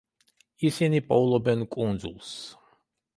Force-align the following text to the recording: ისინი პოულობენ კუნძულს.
ისინი 0.69 1.01
პოულობენ 1.11 1.61
კუნძულს. 1.75 2.33